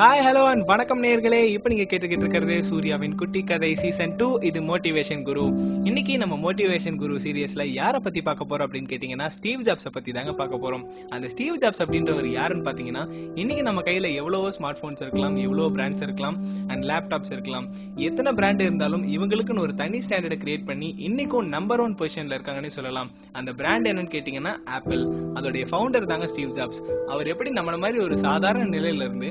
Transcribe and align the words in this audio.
Hi 0.00 0.20
hello 0.26 0.42
and 0.50 0.62
வணக்கம் 0.70 1.00
நேர்களே. 1.04 1.40
இப்போ 1.54 1.68
நீங்க 1.70 1.84
கேட்டுக்கிட்டு 1.88 2.24
இருக்கிறது 2.24 2.54
சூர்யாவின் 2.68 3.16
குட்டி 3.20 3.40
கதை 3.48 3.68
சீசன் 3.80 4.12
டூ 4.20 4.28
இது 4.48 4.60
மோட்டிவேஷன் 4.68 5.22
குரு 5.26 5.42
இன்னைக்கு 5.88 6.14
நம்ம 6.22 6.36
மோட்டிவேஷன் 6.44 6.96
குரு 7.02 7.14
சீரியஸ்ல 7.24 7.64
யாரை 7.78 7.98
பத்தி 8.06 8.20
பார்க்க 8.28 8.46
போறோம் 8.50 8.66
அப்படின்னு 8.66 8.90
கேட்டீங்கன்னா 8.92 9.26
ஸ்டீவ் 9.26 9.64
ஜாப்ஸை 9.66 9.90
பத்தி 9.96 10.12
தாங்க 10.18 10.32
பார்க்க 10.38 10.60
போறோம். 10.62 10.84
அந்த 11.08 11.26
ஸ்டீவ் 11.32 11.58
ஜாப்ஸ் 11.64 11.82
அப்படின்றவர் 11.84 12.28
யாருன்னு 12.38 12.64
பாத்தீங்கன்னா 12.68 13.02
இன்னைக்கு 13.34 13.64
நம்ம 13.68 13.82
கையில 13.88 14.12
எவ்வளவு 14.20 14.54
ஸ்மார்ட் 14.56 14.80
போன்ஸ் 14.84 15.02
இருக்கலாம் 15.06 15.36
எவ்வளவு 15.44 15.68
பிராண்ட்ஸ் 15.76 16.04
இருக்கலாம் 16.06 16.38
அண்ட் 16.70 16.86
லேப்டாப்ஸ் 16.92 17.34
இருக்கலாம். 17.36 17.66
எத்தனை 18.08 18.32
பிராண்ட் 18.40 18.64
இருந்தாலும் 18.68 19.04
இவங்களுக்குன்னு 19.16 19.64
ஒரு 19.66 19.74
தனி 19.82 20.00
ஸ்டாண்டர்டை 20.08 20.40
கிரியேட் 20.46 20.66
பண்ணி 20.70 20.90
இன்னைக்கும் 21.10 21.52
நம்பர் 21.56 21.84
ஒன் 21.86 21.98
பொசிஷன்ல 22.00 22.38
இருக்காங்கன்னு 22.38 22.72
சொல்லலாம். 22.78 23.12
அந்த 23.40 23.52
பிராண்ட் 23.60 23.90
என்னன்னு 23.92 24.14
கேட்டீங்கன்னா 24.16 24.54
ஆப்பிள் 24.78 25.04
அதோடைய 25.36 25.66
ஃபவுண்டர் 25.72 26.10
தாங்க 26.14 26.28
ஸ்டீவ் 26.34 26.56
ஜாப்ஸ் 26.60 26.82
அவர் 27.12 27.32
எப்படி 27.34 27.52
நம்மள 27.60 27.78
மாதிரி 27.84 28.00
ஒரு 28.08 28.18
சாதாரண 28.26 28.64
நிலையில 28.78 29.06
இருந்து 29.10 29.30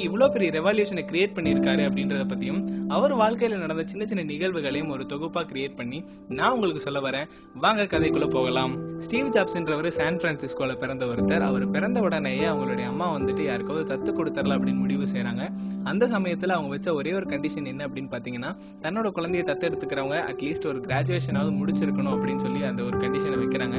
இன்னைக்கு 0.00 0.18
இவ்வளவு 0.18 0.34
பெரிய 0.34 0.50
ரெவல்யூஷனை 0.60 1.02
கிரியேட் 1.10 1.34
பண்ணியிருக்காரு 1.36 1.82
அப்படின்றத 1.86 2.22
பத்தியும் 2.32 2.60
அவர் 2.88 3.12
வாழ்க்கையில 3.16 3.56
நடந்த 3.56 3.82
சின்ன 3.86 4.06
சின்ன 4.10 4.22
நிகழ்வுகளையும் 4.30 4.92
ஒரு 4.94 5.04
தொகுப்பா 5.12 5.40
கிரியேட் 5.50 5.74
பண்ணி 5.76 5.98
நான் 6.28 6.52
உங்களுக்கு 6.52 6.80
சொல்ல 6.84 7.00
வரேன். 7.06 7.26
வாங்க 7.64 7.82
கதைக்குள்ள 7.82 8.26
போகலாம். 8.30 8.72
ஸ்டீவ் 8.98 9.28
ஜாப்ஸ்ன்றவர் 9.28 9.88
சான் 9.88 10.16
பிரான்சிஸ்கோல 10.16 10.74
பிறந்த 10.76 11.04
ஒருத்தர். 11.06 11.44
அவர் 11.48 11.64
பிறந்த 11.70 12.00
உடனேயே 12.00 12.46
அவங்களுடைய 12.52 12.86
அம்மா 12.92 13.08
வந்துட்டு 13.16 13.44
யாருக்காவது 13.44 13.84
தத்து 13.92 14.14
கொடுத்துடலாம் 14.18 14.58
அப்படின்னு 14.60 14.82
முடிவு 14.84 15.06
செய்கிறாங்க 15.12 15.44
அந்த 15.84 16.06
சமயத்துல 16.06 16.56
அவங்க 16.56 16.72
வச்ச 16.76 16.94
ஒரே 16.94 17.12
ஒரு 17.12 17.26
கண்டிஷன் 17.26 17.70
என்ன 17.72 17.88
அப்படின்னு 17.88 18.10
பாத்தீங்கன்னா 18.16 18.52
தன்னோட 18.86 19.10
குழந்தைய 19.18 19.44
தத்து 19.50 19.68
எடுத்துக்கிறவங்க 19.70 20.18
அட்லீஸ்ட் 20.32 20.66
ஒரு 20.66 20.80
கிராஜுவேஷனாவது 20.88 21.52
முடிச்சிருக்கணும் 21.60 22.14
அப்படின்னு 22.16 22.44
சொல்லி 22.46 22.62
அந்த 22.62 22.82
ஒரு 22.82 22.96
கண்டிஷனை 22.96 23.38
வைக்கிறாங்க. 23.44 23.78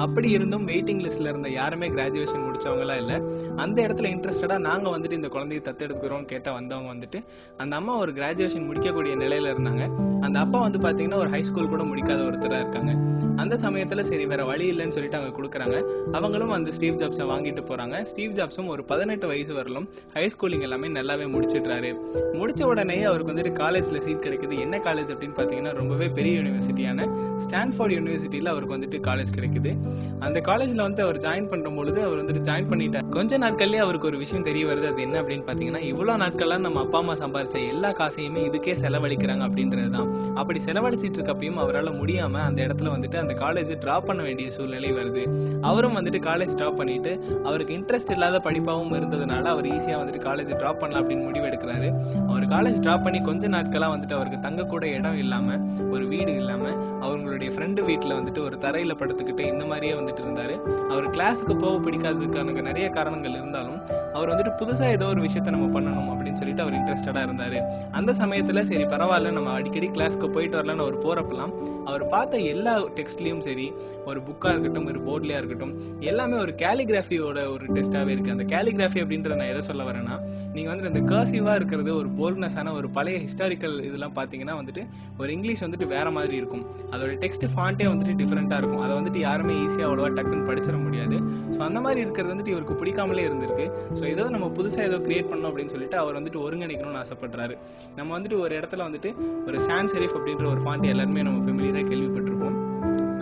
அப்படி 0.00 0.30
இருந்தும் 0.30 0.68
வெயிட்டிங் 0.68 1.02
லிஸ்ட்ல 1.04 1.28
இருந்த 1.28 1.48
யாருமே 1.48 1.88
கிராஜுவேஷன் 1.88 2.44
முடிச்சவங்களா 2.46 2.96
இல்ல. 2.96 3.14
அந்த 3.56 3.82
இடத்துல 3.82 4.08
இன்ட்ரெஸ்டடா 4.14 4.58
நாங்க 4.58 4.88
வந்துட்டு 4.90 5.12
இந்த 5.12 5.28
குழந்தைய 5.28 5.60
தத்து 5.68 5.84
எடுத்துக்கிறோம் 5.86 6.28
வந்தவங்க 6.54 6.90
வந்துட்டு 6.94 7.24
அந்த 7.56 7.76
அம்மா 7.76 7.96
ஒரு 7.96 8.12
கிராஜுவேஷன் 8.12 8.66
முடிக்கக்கூடிய 8.66 9.16
நிலையில 9.16 9.52
இருந்தாங்க. 9.52 9.84
அந்த 10.20 10.38
அப்பா 10.38 10.60
வந்து 10.60 10.78
பாத்தீங்கன்னா 10.78 11.14
ஒரு 11.14 11.28
ஹை 11.28 11.42
ஸ்கூல் 11.42 11.68
கூட 11.68 11.82
முடிக்காத 11.82 12.22
ஒருத்தரா 12.22 12.58
இருக்காங்க. 12.58 12.92
அந்த 13.36 13.56
சமயத்துல 13.56 14.00
சரி 14.00 14.26
வேற 14.26 14.44
வழி 14.44 14.70
இல்லைன்னு 14.70 14.88
சொல்லிட்டு 14.88 15.16
அவங்க 15.16 15.34
கொடுக்குறாங்க. 15.36 15.76
அவங்களும் 16.12 16.50
அந்த 16.50 16.70
ஸ்டீவ் 16.70 16.94
ஜாப்ஸை 16.94 17.26
வாங்கிட்டு 17.32 17.62
போறாங்க. 17.70 18.02
ஸ்டீவ் 18.02 18.32
ஜாப்ஸும் 18.32 18.66
ஒரு 18.66 18.84
பதினெட்டு 18.84 19.26
வயசு 19.26 19.54
வரலும் 19.54 19.88
ஹை 20.14 20.30
ஸ்கூலிங் 20.34 20.60
எல்லாமே 20.60 20.88
நல்லாவே 20.88 21.28
முடிச்சிடுறாரு. 21.34 21.92
முடிச்ச 22.32 22.62
உடனே 22.62 23.02
அவருக்கு 23.02 23.32
வந்துட்டு 23.32 23.60
காலேஜ்ல 23.62 23.98
சீட் 23.98 24.24
கிடைக்குது. 24.26 24.58
என்ன 24.58 24.78
காலேஜ் 24.78 25.14
அப்படின்னு 25.14 25.38
பாத்தீங்கன்னா 25.40 25.74
ரொம்பவே 25.74 26.08
பெரிய 26.08 26.40
யூனிவர்சிட்டியான 26.40 27.08
ஸ்டான்ஃபோர்ட் 27.36 27.96
யூனிவர்சிட்டியில 27.98 28.46
அவருக்கு 28.46 28.76
வந்துட்டு 28.76 29.06
காலேஜ் 29.10 29.34
கிடைக்குது. 29.36 29.89
அந்த 30.18 30.40
காலேஜ்ல 30.40 30.82
வந்து 30.82 31.02
அவர் 31.02 31.16
ஜாயின் 31.16 31.48
பண்ணும் 31.48 31.74
பொழுது 31.74 32.02
அவர் 32.02 32.24
வந்துட்டு 32.24 32.44
ஜாயின் 32.44 32.70
பண்ணிட்டார். 32.70 33.08
கொஞ்ச 33.08 33.38
நாட்கள்லயே 33.38 33.76
அவருக்கு 33.76 34.06
ஒரு 34.06 34.18
விஷயம் 34.18 34.44
தெரிய 34.44 34.66
வருது. 34.66 34.86
அது 34.86 35.02
என்ன 35.02 35.22
அப்படின்னு 35.22 35.46
பாத்தீங்கன்னா 35.46 35.82
இவ்வளவு 35.82 36.24
நாட்கள்லாம் 36.24 36.58
நம்ம 36.58 36.80
அப்பா 36.80 36.98
அம்மா 36.98 37.12
சம்பாரிச்ச 37.12 37.68
எல்லா 37.68 37.90
காசையுமே 37.90 38.42
இதுக்கே 38.50 38.74
செலவழிக்கிறாங்க 38.82 39.44
அப்படின்றதுதான். 39.48 40.32
அப்படி 40.34 40.60
செலவழிச்சிட்டு 40.64 41.18
இருக்கப்பையும் 41.18 41.54
அவரால் 41.54 41.92
முடியாம 41.92 42.30
அந்த 42.30 42.62
இடத்துல 42.62 42.88
வந்துட்டு 42.88 43.16
அந்த 43.16 43.34
காலேஜ் 43.34 43.78
டிராப் 43.78 44.06
பண்ண 44.06 44.22
வேண்டிய 44.22 44.50
சூழ்நிலை 44.50 44.92
வருது. 44.92 45.26
அவரும் 45.60 45.96
வந்துட்டு 45.96 46.20
காலேஜ் 46.20 46.54
டிராப் 46.54 46.76
பண்ணிட்டு 46.76 47.40
அவருக்கு 47.44 47.76
இன்ட்ரெஸ்ட் 47.76 48.10
இல்லாத 48.10 48.40
படிப்பாவும் 48.44 48.94
இருந்ததுனால 48.94 49.44
அவர் 49.44 49.66
ஈஸியா 49.66 49.98
வந்துட்டு 50.00 50.22
காலேஜ் 50.26 50.56
டிராப் 50.56 50.80
பண்ணலாம் 50.80 51.08
அப்படின்னு 51.08 51.22
முடிவு 51.22 51.46
எடுக்கிறாரு. 51.46 51.88
அவர் 52.28 52.46
காலேஜ் 52.46 52.80
டிராப் 52.80 53.02
பண்ணி 53.02 53.20
கொஞ்ச 53.20 53.48
நாட்களா 53.48 53.88
வந்துட்டு 53.88 54.12
அவருக்கு 54.12 54.40
தங்க 54.40 54.64
கூட 54.64 54.88
இடம் 54.88 55.18
இல்லாம 55.18 55.58
ஒரு 55.90 56.06
வீடு 56.06 56.34
இல்லாம 56.36 56.68
அவங்களுடைய 57.06 57.48
ஃப்ரெண்டு 57.50 57.80
வீட்டுல 57.80 58.14
வந்துட்டு 58.14 58.44
ஒரு 58.44 58.56
தரையில 58.60 58.94
படுத்துக்கிட்டு 58.94 59.40
இந்த 59.40 59.64
மாதிரி 59.64 59.79
மாதிரியே 59.80 59.98
வந்துட்டு 60.00 60.22
இருந்தாரு. 60.24 60.54
அவர் 60.92 61.06
கிளாஸுக்கு 61.10 61.54
போக 61.58 61.74
பிடிக்காததுக்கான 61.84 62.62
நிறைய 62.68 62.86
காரணங்கள் 62.96 63.36
இருந்தாலும் 63.38 63.78
அவர் 64.12 64.30
வந்துட்டு 64.32 64.52
புதுசா 64.60 64.86
ஏதோ 64.96 65.06
ஒரு 65.06 65.20
விஷயத்த 65.26 65.54
நம்ம 65.54 65.66
பண்ணணும் 65.76 66.08
அப்படின்னு 66.12 66.38
சொல்லிட்டு 66.40 66.62
அவர் 66.64 66.76
இன்ட்ரெஸ்டடா 66.78 67.20
இருந்தாரு. 67.26 67.58
அந்த 67.98 68.10
சமயத்துல 68.12 68.62
சரி 68.70 68.84
பரவாயில்ல 68.84 69.30
நம்ம 69.36 69.52
அடிக்கடி 69.58 69.88
கிளாஸ்க்கு 69.88 70.28
போயிட்டு 70.32 70.56
வரலான்னு 70.58 70.84
அவர் 70.86 70.98
போறப்பெல்லாம் 71.04 71.52
அவர் 71.84 72.04
பார்த்த 72.06 72.42
எல்லா 72.54 72.74
டெக்ஸ்ட்லயும் 72.98 73.42
சரி 73.46 73.66
ஒரு 74.04 74.20
புக்கா 74.28 74.50
இருக்கட்டும் 74.54 74.88
ஒரு 74.92 75.00
போர்ட்லயா 75.08 75.38
இருக்கட்டும் 75.42 75.74
எல்லாமே 76.10 76.36
ஒரு 76.36 76.54
கேலிகிராஃபியோட 76.64 77.38
ஒரு 77.54 77.64
டெஸ்டாவே 77.76 78.12
இருக்கு. 78.14 78.34
அந்த 78.36 78.46
கேலிகிராஃபி 78.54 79.00
அப்படின்றத 79.04 79.34
நான் 79.40 79.52
எதை 79.54 79.62
சொல்ல 79.70 79.82
வரேன்னா 79.90 80.16
நீங்க 80.54 80.68
வந்துட்டு 80.70 80.90
இந்த 80.92 81.02
கர்சிவா 81.10 81.52
இருக்கிறது 81.58 81.90
ஒரு 81.98 82.08
போல்ட்னஸான 82.18 82.72
ஒரு 82.78 82.88
பழைய 82.96 83.16
ஹிஸ்டாரிக்கல் 83.24 83.74
இதெல்லாம் 83.88 84.14
பாத்தீங்கன்னா 84.18 84.54
வந்துட்டு 84.60 84.82
ஒரு 85.20 85.30
இங்கிலீஷ் 85.34 85.62
வந்துட்டு 85.66 85.86
வேற 85.94 86.06
மாதிரி 86.16 86.34
இருக்கும். 86.40 86.64
அதோட 86.92 87.10
டெக்ஸ்ட் 87.24 87.46
ஃபாண்டே 87.52 87.86
வந்துட்டு 87.90 88.14
டிஃப்ரெண்டா 88.20 88.56
இருக்கும். 88.62 88.82
அதை 88.84 88.92
வந்துட்டு 88.98 89.20
யாருமே 89.26 89.54
ஈஸியா 89.64 89.86
அவ்வளவா 89.88 90.08
டக்குன்னு 90.18 90.48
படிச்சிட 90.50 90.76
முடியாது. 90.86 91.18
ஸோ 91.54 91.60
அந்த 91.68 91.80
மாதிரி 91.84 92.00
இருக்கிறது 92.04 92.32
வந்துட்டு 92.34 92.54
இவருக்கு 92.54 92.78
பிடிக்காமலே 92.80 93.26
இருந்திருக்கு. 93.28 93.66
ஸோ 93.98 94.04
ஏதோ 94.14 94.26
நம்ம 94.36 94.48
புதுசா 94.58 94.82
ஏதோ 94.90 94.98
கிரியேட் 95.06 95.30
பண்ணணும் 95.30 95.50
அப்படின்னு 95.50 95.74
சொல்லிட்டு 95.74 95.98
அவர் 96.02 96.18
வந்துட்டு 96.20 96.42
ஒருங்கிணைக்கணும்னு 96.46 97.02
ஆசைப்படுறாரு. 97.04 97.56
நம்ம 98.00 98.10
வந்துட்டு 98.18 98.38
ஒரு 98.46 98.54
இடத்துல 98.60 98.82
வந்துட்டு 98.88 99.12
ஒரு 99.48 99.60
சான் 99.68 99.92
செரிஃப் 99.94 100.16
அப்படின்ற 100.20 100.46
ஒரு 100.54 100.62
ஃபாண்ட் 100.66 100.90
எல்லாருமே 100.94 101.24
நம்ம 101.28 101.44
ஃபெமிலியரா 101.46 101.84
கேள்விப்பட்டிருப்போம். 101.92 102.58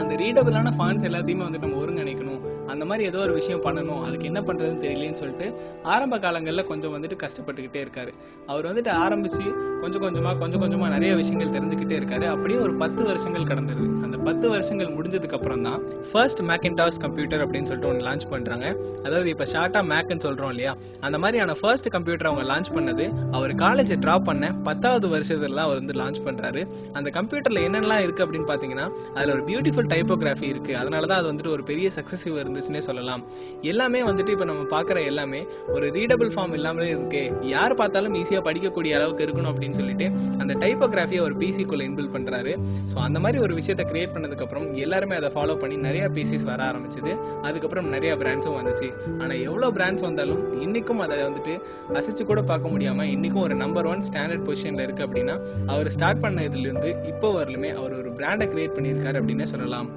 அந்த 0.03 0.13
ரீடபிளான 0.25 0.73
ஃபாண்ட்ஸ் 0.79 1.07
எல்லாத்தையுமே 1.09 1.45
வந்துட்டு 1.47 1.67
நம்ம 1.67 1.81
ஒருங்கிணைக்கணும். 1.85 2.28
அந்த 2.69 2.85
மாதிரி 2.85 3.09
ஏதோ 3.09 3.19
ஒரு 3.19 3.33
விஷயம் 3.33 3.63
பண்ணணும். 3.63 4.03
அதுக்கு 4.03 4.27
என்ன 4.27 4.41
பண்ணுறதுன்னு 4.41 4.83
தெரியலன்னு 4.85 5.13
சொல்லிட்டு 5.13 5.47
ஆரம்ப 5.83 6.19
காலங்களில் 6.19 6.67
கொஞ்சம் 6.67 6.95
வந்துட்டு 6.97 7.17
கஷ்டப்பட்டுக்கிட்டே 7.25 7.83
இருக்காரு. 7.87 8.13
அவர் 8.47 8.67
வந்துட்டு 8.67 8.93
ஆரம்பிச்சு 9.05 9.47
கொஞ்சம் 9.83 10.01
கொஞ்சமாக 10.01 10.39
கொஞ்சம் 10.39 10.61
கொஞ்சமாக 10.61 10.93
நிறைய 10.95 11.15
விஷயங்கள் 11.15 11.55
தெரிஞ்சுக்கிட்டே 11.59 11.97
இருக்காரு. 12.01 12.27
அப்படியே 12.27 12.61
ஒரு 12.61 12.75
பத்து 12.75 13.05
வருஷங்கள் 13.05 13.43
கடந்துருது. 13.43 14.03
அந்த 14.05 14.17
பத்து 14.19 14.49
வருஷங்கள் 14.49 14.87
முடிஞ்சதுக்கு 14.87 15.33
அப்புறம் 15.33 15.63
தான் 15.63 15.83
ஃபர்ஸ்ட் 16.13 16.43
மேக்கின்டாஸ் 16.43 16.99
கம்ப்யூட்டர் 17.01 17.47
அப்படின்னு 17.47 17.63
சொல்லிட்டு 17.63 17.91
ஒன்று 17.93 18.07
லான்ச் 18.09 18.27
பண்ணுறாங்க 18.31 18.67
அதாவது 19.05 19.29
இப்போ 19.29 19.45
ஷார்ட்டாக 19.53 19.85
மேக்குன்னு 19.93 20.25
சொல்கிறோம் 20.27 20.51
இல்லையா? 20.51 20.77
அந்த 21.01 21.19
மாதிரியான 21.19 21.53
ஃபர்ஸ்ட் 21.53 21.89
கம்ப்யூட்டர் 21.89 22.27
அவங்க 22.27 22.55
லான்ச் 22.55 22.71
பண்ணது 22.75 23.05
அவர் 23.31 23.55
காலேஜ் 23.55 23.93
ட்ராப் 24.05 24.25
பண்ண 24.25 24.53
பத்தாவது 24.53 25.09
வருஷத்துல 25.09 25.57
அவர் 25.57 25.79
வந்து 25.79 25.93
லான்ச் 25.93 26.21
பண்ணுறாரு 26.27 26.67
அந்த 26.93 27.11
கம்ப்யூட்டரில் 27.11 27.65
என்னென்னலாம் 27.69 28.03
இருக்குது 28.05 28.25
அப்படின்னு 28.27 28.49
பார்த்தீங்கன்னா 28.51 28.87
அதில் 29.15 29.33
ஒரு 29.33 29.45
பியூட்டிஃபுல் 29.45 29.91
டைப்போகிராஃபி 29.95 30.49
இருக்குது 30.55 30.73
அதனால 30.73 31.07
தான் 31.07 31.19
அது 31.19 31.33
வந்துட்டு 31.33 31.49
ஒரு 31.49 31.63
பெரிய 31.63 31.91
சக்சஸிவ் 31.97 32.39
இருந்துச்சுன்னே 32.59 32.83
சொல்லலாம். 32.89 33.23
எல்லாமே 33.63 34.03
வந்துட்டு 34.03 34.33
இப்ப 34.35 34.45
நம்ம 34.45 34.63
பாக்குற 34.75 34.99
எல்லாமே 35.11 35.41
ஒரு 35.75 35.87
ரீடபிள் 35.97 36.31
ஃபார்ம் 36.35 36.55
இல்லாமலே 36.59 36.89
இருக்கு. 36.89 37.23
யார் 37.55 37.75
பார்த்தாலும் 37.81 38.15
ஈஸியா 38.15 38.41
படிக்கக்கூடிய 38.49 38.93
அளவுக்கு 38.99 39.25
இருக்கணும் 39.27 39.51
அப்படின்னு 39.53 39.79
சொல்லிட்டு 39.81 40.07
அந்த 40.43 40.53
டைப்போகிராஃபியை 40.63 41.21
ஒரு 41.27 41.35
பிசிக்குள்ள 41.43 41.83
இன்பில் 41.89 42.13
பண்றாரு. 42.17 42.55
ஸோ 42.93 42.97
அந்த 43.07 43.21
மாதிரி 43.25 43.39
ஒரு 43.47 43.55
விஷயத்த 43.61 43.85
கிரியேட் 43.93 44.15
பண்ணதுக்கு 44.15 44.45
அப்புறம் 44.47 44.67
எல்லாருமே 44.85 45.17
அதை 45.21 45.31
ஃபாலோ 45.37 45.57
பண்ணி 45.63 45.77
நிறைய 45.77 46.05
பிசிஸ் 46.17 46.47
வர 46.51 46.63
ஆரம்பிச்சது. 46.71 47.13
அதுக்கப்புறம் 47.43 47.89
நிறைய 47.97 48.13
பிராண்ட்ஸும் 48.23 48.59
வந்துச்சு. 48.61 48.89
ஆனா 49.23 49.33
எவ்வளவு 49.49 49.77
பிராண்ட்ஸ் 49.79 50.07
வந்தாலும் 50.09 50.43
இன்னைக்கும் 50.67 51.03
அதை 51.07 51.19
வந்துட்டு 51.29 51.55
அசைச்சு 52.01 52.25
கூட 52.33 52.43
பார்க்க 52.43 52.75
முடியாம 52.75 53.07
இன்னைக்கும் 53.15 53.45
ஒரு 53.47 53.55
நம்பர் 53.65 53.89
ஒன் 53.93 54.05
ஸ்டாண்டர்ட் 54.11 54.47
பொசிஷன்ல 54.49 54.87
இருக்கு 54.89 55.07
அப்படின்னா 55.07 55.37
அவர் 55.75 55.95
ஸ்டார்ட் 55.97 56.25
பண்ண 56.27 56.47
இதுல 56.49 56.67
இருந்து 56.71 56.91
இப்போ 57.13 57.31
வரலுமே 57.39 57.73
அவர் 57.81 57.95
ஒரு 58.01 58.13
பிராண்டை 58.21 58.49
கிரியேட் 58.55 58.77
பண்ணியிருக்காரு 58.79 59.21
அப்படின்னே 59.21 59.49
சொல்லலாம். 59.55 59.91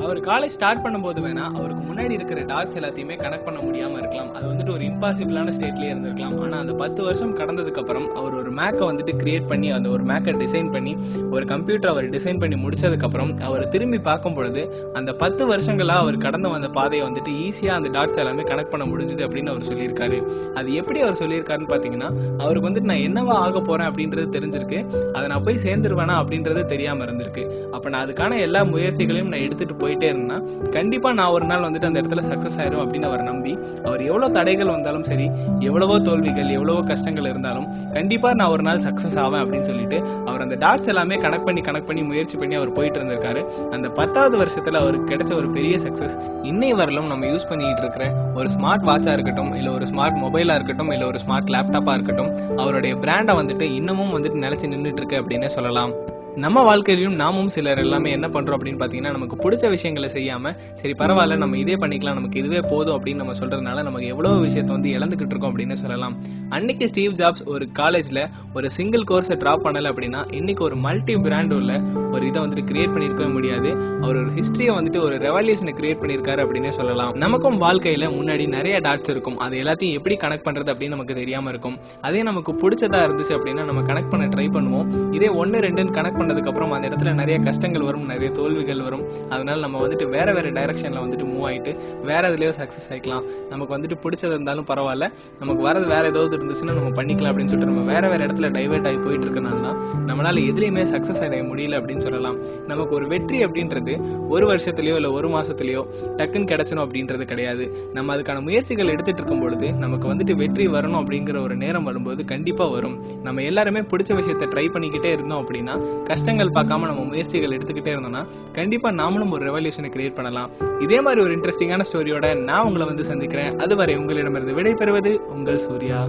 அவர் 0.00 0.18
காலேஜ் 0.20 0.54
ஸ்டார்ட் 0.56 0.82
பண்ணும்போது 0.84 1.20
வேணா 1.24 1.44
அவருக்கு 1.58 1.82
முன்னாடி 1.88 2.10
இருக்கிற 2.10 2.40
டாட்ஸ் 2.40 2.76
எல்லாத்தையுமே 2.78 3.16
கனெக்ட் 3.22 3.44
பண்ண 3.44 3.58
முடியாம 3.60 3.98
இருக்கலாம். 3.98 4.30
அது 4.34 4.44
வந்துட்டு 4.50 4.72
ஒரு 4.72 4.84
இம்பாசிபிளான 4.84 5.52
ஸ்டேட்லயே 5.56 5.90
இருந்திருக்கலாம். 5.92 6.34
ஆனா 6.44 6.58
அந்த 6.58 6.72
பத்து 6.72 7.02
வருஷம் 7.02 7.36
கடந்ததுக்கு 7.38 7.80
அப்புறம் 7.82 8.14
அவர் 8.14 8.34
ஒரு 8.34 8.50
மேக்கை 8.52 8.84
வந்துட்டு 8.90 9.12
கிரியேட் 9.22 9.46
பண்ணி 9.46 9.70
அந்த 9.70 9.88
ஒரு 9.88 10.04
மேக்கை 10.04 10.34
டிசைன் 10.42 10.70
பண்ணி 10.70 10.96
ஒரு 11.30 11.44
கம்ப்யூட்டர் 11.44 11.90
அவர் 11.90 12.08
டிசைன் 12.08 12.38
பண்ணி 12.38 12.56
முடிச்சதுக்கு 12.64 13.06
அப்புறம் 13.08 13.38
அவர் 13.40 13.68
திரும்பி 13.68 13.98
பார்க்கும் 13.98 14.34
பொழுது 14.34 14.92
அந்த 14.92 15.12
பத்து 15.12 15.56
வருஷங்களா 15.56 15.96
அவர் 16.04 16.18
கடந்து 16.18 16.48
வந்த 16.48 16.68
பாதையை 16.68 17.08
வந்துட்டு 17.08 17.34
ஈஸியா 17.46 17.68
அந்த 17.68 17.88
டாட்ஸ் 17.98 18.18
எல்லாமே 18.18 18.42
கனெக்ட் 18.42 18.72
பண்ண 18.74 18.86
முடிஞ்சது 18.86 19.24
அப்படின்னு 19.28 19.52
அவர் 19.54 19.68
சொல்லியிருக்காரு. 19.70 20.20
அது 20.54 20.74
எப்படி 20.74 21.00
அவர் 21.00 21.20
சொல்லியிருக்காருன்னு 21.22 21.70
பாத்தீங்கன்னா 21.74 22.38
அவருக்கு 22.38 22.68
வந்துட்டு 22.70 22.90
நான் 22.92 23.04
என்னவா 23.08 23.36
ஆக 23.46 23.60
போறேன் 23.60 23.90
அப்படின்றது 23.92 24.28
தெரிஞ்சிருக்கு. 24.38 24.80
அதை 25.12 25.28
நான் 25.28 25.42
போய் 25.42 25.62
சேர்ந்துருவேனா 25.68 26.16
அப்படின்றது 26.22 26.64
தெரியாம 26.64 27.04
இருந்திருக்கு. 27.04 27.70
அப்ப 27.70 27.88
நான் 27.88 28.06
அதுக்கான 28.06 28.40
எல்லா 28.40 28.62
முயற்சிகளையும் 28.64 29.32
நான் 29.34 29.40
எடுத்துட்டு 29.40 29.80
போயிட்டே 29.82 30.08
இருந்தேன்னா 30.12 30.68
கண்டிப்பா 30.68 31.12
நான் 31.12 31.30
ஒரு 31.30 31.44
நாள் 31.44 31.60
வந்துட்டு 31.60 31.84
அந்த 31.84 32.00
இடத்துல 32.00 32.22
சக்சஸ் 32.30 32.58
ஆயிரும் 32.58 32.82
அப்படின்னு 32.84 33.02
அவர் 33.02 33.22
நம்பி 33.22 33.58
அவர் 33.84 34.02
எவ்வளவு 34.02 34.32
தடைகள் 34.32 34.66
வந்தாலும் 34.66 35.02
சரி 35.02 35.30
எவ்வளவோ 35.58 35.98
தோல்விகள் 35.98 36.48
எவ்வளவோ 36.48 36.80
கஷ்டங்கள் 36.82 37.24
இருந்தாலும் 37.24 37.66
கண்டிப்பா 37.92 38.34
நான் 38.34 38.48
ஒரு 38.48 38.62
நாள் 38.62 38.78
சக்சஸ் 38.78 39.18
ஆவேன் 39.18 39.42
அப்படின்னு 39.42 39.60
சொல்லிட்டு 39.60 39.98
அவர் 40.26 40.40
அந்த 40.40 40.56
டாட்ஸ் 40.56 40.88
எல்லாமே 40.88 41.16
கனெக்ட் 41.16 41.44
பண்ணி 41.44 41.60
கனெக்ட் 41.60 41.86
பண்ணி 41.86 42.02
முயற்சி 42.02 42.36
பண்ணி 42.36 42.54
அவர் 42.54 42.72
போயிட்டு 42.72 42.98
இருந்திருக்காரு. 43.00 43.42
அந்த 43.70 43.88
பத்தாவது 43.88 44.36
வருஷத்துல 44.38 44.74
அவருக்கு 44.74 45.14
கிடைச்ச 45.14 45.34
ஒரு 45.34 45.50
பெரிய 45.50 45.76
சக்சஸ் 45.76 46.16
இன்னை 46.42 46.70
வரலும் 46.74 47.06
நம்ம 47.06 47.26
யூஸ் 47.26 47.48
பண்ணிட்டு 47.48 47.82
இருக்கிற 47.82 48.06
ஒரு 48.34 48.48
ஸ்மார்ட் 48.48 48.86
வாட்சா 48.88 49.12
இருக்கட்டும் 49.12 49.52
இல்ல 49.54 49.70
ஒரு 49.70 49.84
ஸ்மார்ட் 49.84 50.18
மொபைலா 50.24 50.54
இருக்கட்டும் 50.54 50.90
இல்ல 50.90 51.06
ஒரு 51.06 51.18
ஸ்மார்ட் 51.26 51.52
லேப்டாப்பா 51.54 51.92
இருக்கட்டும் 51.92 52.58
அவருடைய 52.58 52.94
பிராண்டை 52.94 53.34
வந்துட்டு 53.40 53.68
இன்னமும் 53.72 54.14
வந்துட்டு 54.14 54.42
நிலைச்சு 54.46 54.72
நின்றுட்டு 54.74 55.00
இருக்கு 55.02 55.20
அப்படின்னே 55.20 55.46
சொல்லலாம். 55.46 55.92
நம்ம 56.36 56.62
வாழ்க்கையிலும் 56.62 57.14
நாமும் 57.14 57.48
சிலர் 57.48 57.78
எல்லாமே 57.78 58.10
என்ன 58.10 58.28
பண்றோம் 58.28 58.56
அப்படின்னு 58.56 58.80
பாத்தீங்கன்னா 58.82 59.10
நமக்கு 59.10 59.36
பிடிச்ச 59.36 59.68
விஷயங்களை 59.68 60.08
செய்யாம 60.08 60.54
சரி 60.74 60.94
பரவாயில்ல 60.98 61.36
நம்ம 61.36 61.58
இதே 61.58 61.74
பண்ணிக்கலாம் 61.74 62.14
நமக்கு 62.14 62.38
இதுவே 62.38 62.60
போதும் 62.60 63.02
அப்படின்னு 63.02 63.14
நம்ம 63.14 63.32
சொல்றதுனால 63.32 63.82
நமக்கு 63.82 64.06
எவ்வளவு 64.06 64.44
விஷயத்த 64.44 64.64
வந்து 64.64 64.90
இழந்துகிட்டு 64.90 65.30
இருக்கோம் 65.30 65.58
அப்படின்னு 65.58 65.72
சொல்லலாம். 65.72 66.16
அன்னைக்கு 66.48 66.88
ஸ்டீவ் 66.88 67.12
ஜாப்ஸ் 67.12 67.46
ஒரு 67.46 67.68
காலேஜ்ல 67.78 68.30
ஒரு 68.54 68.70
சிங்கிள் 68.70 69.04
கோர்ஸை 69.10 69.36
டிராப் 69.36 69.66
பண்ணல 69.66 69.92
அப்படின்னா 69.92 70.34
இன்னைக்கு 70.34 70.64
ஒரு 70.64 70.76
மல்டி 70.76 71.16
பிராண்ட் 71.16 71.52
உள்ள 71.52 71.80
ஒரு 72.12 72.26
இதை 72.26 72.42
வந்துட்டு 72.42 72.66
கிரியேட் 72.70 72.94
பண்ணிருக்கவே 72.94 73.32
முடியாது. 73.32 73.72
அவர் 74.02 74.21
ஹிஸ்டரியை 74.36 74.72
வந்துட்டு 74.76 75.00
ஒரு 75.06 75.16
ரெவல்யூஷனை 75.16 75.72
கிரியேட் 75.78 76.00
பண்ணியிருக்காரு 76.02 76.40
அப்படின்னே 76.44 76.68
சொல்லலாம். 76.68 77.12
நமக்கும் 77.14 77.56
வாழ்க்கையில 77.62 78.04
முன்னாடி 78.18 78.44
நிறைய 78.48 78.76
டாட்ஸ் 78.80 79.10
இருக்கும். 79.10 79.38
அது 79.38 79.56
எல்லாத்தையும் 79.62 79.96
எப்படி 79.98 80.14
கனெக்ட் 80.22 80.46
பண்றது 80.46 80.70
அப்படின்னு 80.72 80.94
நமக்கு 80.96 81.14
தெரியாம 81.14 81.50
இருக்கும். 81.50 81.76
அதே 82.00 82.22
நமக்கு 82.22 82.52
பிடிச்சதா 82.52 83.00
இருந்துச்சு 83.06 83.34
அப்படின்னா 83.36 83.64
நம்ம 83.64 83.82
கனெக்ட் 83.90 84.10
பண்ண 84.10 84.26
ட்ரை 84.26 84.46
பண்ணுவோம். 84.56 85.14
இதே 85.14 85.28
ஒன்னு 85.42 85.58
ரெண்டுன்னு 85.58 85.94
கனெக்ட் 85.98 86.20
பண்ணதுக்கு 86.20 86.50
அப்புறம் 86.52 86.72
அந்த 86.72 86.88
இடத்துல 86.88 87.12
நிறைய 87.14 87.38
கஷ்டங்கள் 87.38 87.82
வரும் 87.82 88.06
நிறைய 88.06 88.30
தோல்விகள் 88.30 88.82
வரும். 88.82 89.04
அதனால 89.28 89.58
நம்ம 89.60 89.86
வந்துட்டு 89.86 90.08
வேற 90.08 90.32
வேற 90.32 90.50
டைரக்ஷன்ல 90.58 91.02
வந்துட்டு 91.04 91.26
மூவ் 91.32 91.46
ஆயிட்டு 91.50 91.74
வேற 92.10 92.22
இதுலயோ 92.30 92.52
சக்சஸ் 92.60 92.88
ஆயிக்கலாம். 92.90 93.24
நமக்கு 93.50 93.76
வந்துட்டு 93.76 93.98
பிடிச்சது 94.04 94.34
இருந்தாலும் 94.36 94.68
பரவாயில்ல. 94.72 95.08
நமக்கு 95.40 95.62
வரது 95.68 95.86
வேற 95.94 96.04
ஏதாவது 96.12 96.36
இருந்துச்சுன்னா 96.38 96.76
நம்ம 96.80 96.90
பண்ணிக்கலாம் 97.00 97.32
அப்படின்னு 97.32 97.52
சொல்லிட்டு 97.52 97.74
நம்ம 97.74 97.86
வேற 97.92 98.04
வேற 98.08 98.20
இடத்துல 98.26 98.50
டைவெர்ட் 98.58 98.88
ஆகி 98.90 99.00
போயிட்டு 99.06 99.26
இருக்கனால 99.28 99.60
தான் 99.68 99.78
நம்மளால 100.10 100.42
எதுலையுமே 100.50 100.84
சக்சஸ் 100.94 101.22
அடைய 101.26 101.42
முடியல 101.50 101.78
அப்படின்னு 101.80 102.04
சொல்லலாம். 102.06 102.38
நமக்கு 102.66 102.94
ஒரு 102.94 103.06
வெற்றி 103.14 103.38
அப்படின்றது 103.46 103.94
ஒரு 104.32 104.46
வருஷத்துலயோ 104.50 104.94
இல்ல 105.00 105.10
ஒரு 105.18 105.28
மாசத்துலயோ 105.36 105.82
டக்குன்னு 106.18 106.50
கிடைச்சணும் 106.52 106.84
அப்படின்றது 106.84 107.24
கிடையாது. 107.32 107.64
நம்ம 107.96 108.16
அதுக்கான 108.16 108.42
முயற்சிகள் 108.48 108.92
எடுத்துட்டு 108.94 109.20
இருக்கும் 109.20 109.42
பொழுது 109.44 109.68
நமக்கு 109.84 110.06
வந்துட்டு 110.12 110.34
வெற்றி 110.42 110.66
வரணும் 110.76 111.00
அப்படிங்கிற 111.02 111.38
ஒரு 111.46 111.56
நேரம் 111.62 111.86
வரும்போது 111.90 112.24
கண்டிப்பா 112.32 112.66
வரும். 112.76 112.96
நம்ம 113.22 113.42
எல்லாருமே 113.50 113.82
பிடிச்ச 113.92 114.10
விஷயத்த 114.20 114.50
ட்ரை 114.54 114.66
பண்ணிக்கிட்டே 114.76 115.12
இருந்தோம் 115.16 115.42
அப்படின்னா 115.42 115.76
கஷ்டங்கள் 116.04 116.54
பார்க்காம 116.58 116.88
நம்ம 116.90 117.06
முயற்சிகள் 117.12 117.56
எடுத்துக்கிட்டே 117.58 117.94
இருந்தோம்னா 117.94 118.24
கண்டிப்பா 118.52 118.90
நாமளும் 119.02 119.34
ஒரு 119.38 119.44
ரெவல்யூஷனை 119.50 119.90
கிரியேட் 119.96 120.18
பண்ணலாம். 120.20 120.50
இதே 120.80 121.00
மாதிரி 121.06 121.22
ஒரு 121.26 121.34
இன்ட்ரெஸ்டிங்கான 121.38 121.84
ஸ்டோரியோட 121.90 122.28
நான் 122.50 122.66
உங்களை 122.68 122.86
வந்து 122.86 123.10
சந்திக்கிறேன். 123.12 123.56
அதுவரை 123.58 123.96
உங்களிடமிருந்து 124.02 124.58
விடை 124.60 124.74
பெறுவது 124.74 125.12
உங்கள் 125.36 125.64
சூர்யா. 125.66 126.00